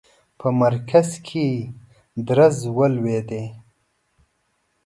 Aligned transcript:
په 0.39 0.47
مرکز 0.61 1.09
کې 1.27 1.47
درز 2.27 2.57
ولوېدی. 2.77 3.45